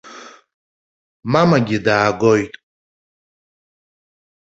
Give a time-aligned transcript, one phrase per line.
[1.31, 2.53] Мамагьы даагоит.